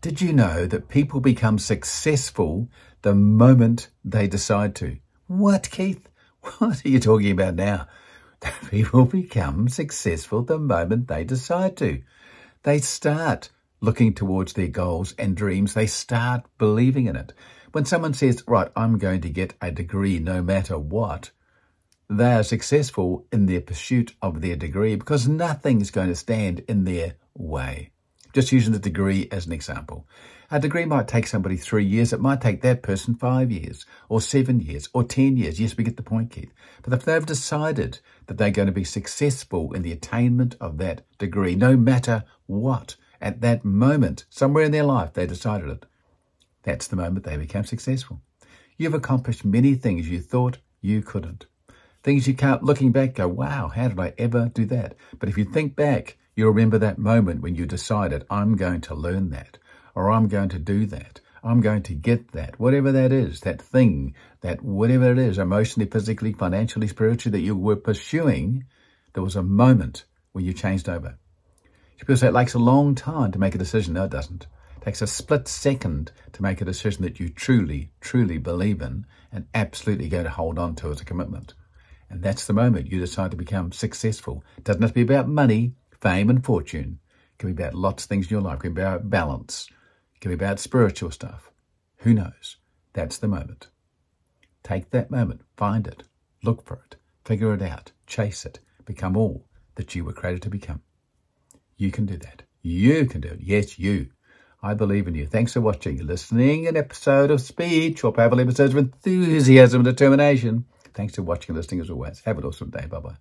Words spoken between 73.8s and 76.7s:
No, it doesn't. It takes a split second to make a